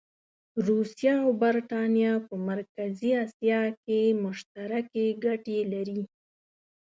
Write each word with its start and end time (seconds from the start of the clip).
روسیه 0.67 1.13
او 1.23 1.29
برټانیه 1.41 2.13
په 2.27 2.33
مرکزي 2.49 3.11
اسیا 3.25 3.61
کې 3.83 3.99
مشترکې 4.23 5.05
ګټې 5.25 5.59
لري. 5.73 6.01